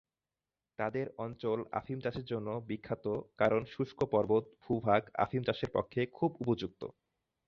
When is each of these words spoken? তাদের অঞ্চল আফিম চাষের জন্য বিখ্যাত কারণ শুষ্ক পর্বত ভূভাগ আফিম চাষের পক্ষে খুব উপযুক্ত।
তাদের 0.79 1.05
অঞ্চল 1.17 1.59
আফিম 1.71 1.99
চাষের 2.01 2.25
জন্য 2.25 2.47
বিখ্যাত 2.69 3.05
কারণ 3.37 3.61
শুষ্ক 3.73 3.99
পর্বত 4.13 4.43
ভূভাগ 4.63 5.01
আফিম 5.17 5.41
চাষের 5.43 5.69
পক্ষে 5.73 6.01
খুব 6.17 6.31
উপযুক্ত। 6.43 6.81